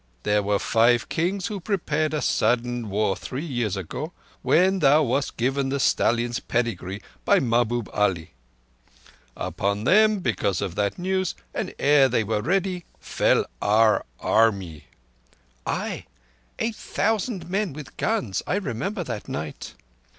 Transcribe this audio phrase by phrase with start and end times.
[0.23, 5.37] There were Five Kings who prepared a sudden war three years ago, when thou wast
[5.37, 8.31] given the stallion's pedigree by Mahbub Ali.
[9.37, 14.85] Upon them, because of that news, and ere they were ready, fell our Army."
[15.67, 18.41] "Ay—eight thousand men with guns.
[18.47, 19.75] I remember that night."